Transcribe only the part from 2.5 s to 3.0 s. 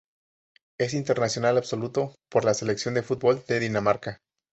selección